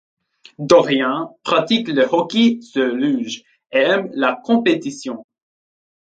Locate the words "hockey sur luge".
2.11-3.43